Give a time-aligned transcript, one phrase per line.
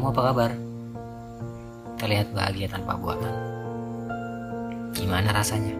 [0.00, 0.50] Kamu apa kabar?
[2.00, 3.36] Terlihat bahagia tanpa buatan.
[4.96, 5.76] Gimana rasanya?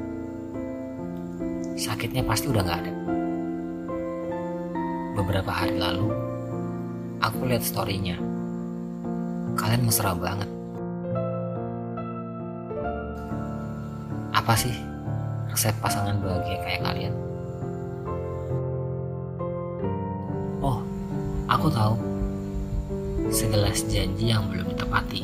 [1.73, 2.93] Sakitnya pasti udah gak ada.
[5.17, 6.13] Beberapa hari lalu,
[7.25, 8.21] aku lihat storynya.
[9.57, 10.53] Kalian mesra banget.
[14.37, 14.77] Apa sih
[15.49, 17.15] resep pasangan bahagia kayak kalian?
[20.61, 20.85] Oh,
[21.49, 22.10] aku tahu.
[23.31, 25.23] Segelas janji yang belum ditepati.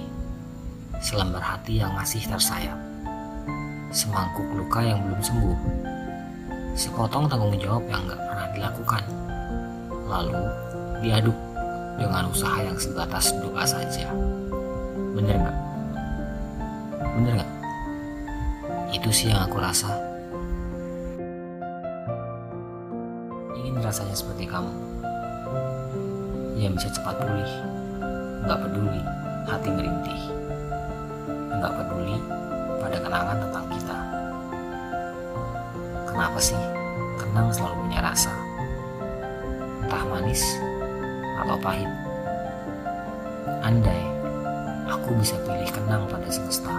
[1.03, 2.79] Selembar hati yang masih tersayap.
[3.91, 5.59] Semangkuk luka yang belum sembuh.
[6.79, 9.03] Sepotong tanggung jawab yang gak pernah dilakukan.
[10.07, 10.39] Lalu
[11.03, 11.35] diaduk
[11.99, 14.07] dengan usaha yang sebatas doa saja.
[15.19, 15.59] Bener gak?
[17.19, 17.51] Bener gak?
[18.95, 19.91] Itu sih yang aku rasa.
[23.59, 24.71] Ingin rasanya seperti kamu.
[26.55, 27.53] Yang bisa cepat pulih.
[28.47, 29.03] Gak peduli
[29.51, 30.21] hati merintih.
[31.59, 32.17] Gak peduli
[32.79, 33.99] pada kenangan tentang kita.
[36.07, 36.63] Kenapa sih
[37.19, 38.31] kenang selalu punya rasa?
[39.83, 40.43] Entah manis
[41.43, 41.91] atau pahit.
[43.67, 44.03] Andai
[44.87, 46.71] aku bisa pilih kenang pada semesta.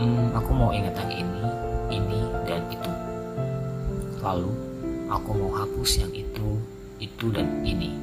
[0.00, 1.44] Hmm, aku mau ingat yang ini,
[1.92, 2.92] ini, dan itu.
[4.24, 4.50] Lalu,
[5.12, 6.56] aku mau hapus yang itu,
[6.98, 7.99] itu, dan ini.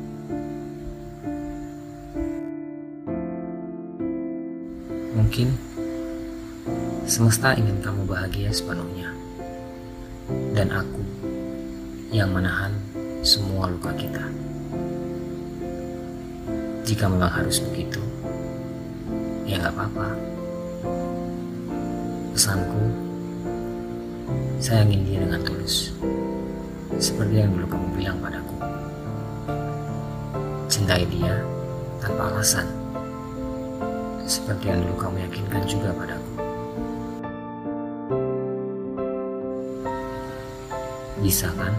[5.17, 5.49] Mungkin
[7.09, 9.09] semesta ingin kamu bahagia sepenuhnya,
[10.53, 11.01] dan aku
[12.13, 12.69] yang menahan
[13.25, 14.21] semua luka kita.
[16.85, 17.97] Jika memang harus begitu,
[19.49, 20.07] ya nggak apa-apa.
[22.37, 22.83] Pesanku,
[24.61, 25.97] sayangi dia dengan tulus,
[27.02, 28.55] seperti yang dulu kamu bilang padaku.
[30.69, 31.42] Cintai dia
[32.05, 32.69] tanpa alasan,
[34.27, 36.32] seperti yang dulu kamu yakinkan juga padaku.
[41.23, 41.73] Bisa kan?